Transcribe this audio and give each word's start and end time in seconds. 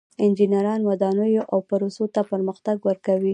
انجینران 0.25 0.81
ودانیو 0.89 1.43
او 1.53 1.57
پروسو 1.69 2.03
ته 2.15 2.21
پرمختګ 2.31 2.77
ورکوي. 2.87 3.29